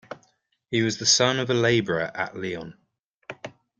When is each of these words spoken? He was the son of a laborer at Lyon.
He 0.71 0.81
was 0.81 0.97
the 0.97 1.05
son 1.05 1.37
of 1.37 1.51
a 1.51 1.53
laborer 1.53 2.09
at 2.17 2.35
Lyon. 2.35 2.73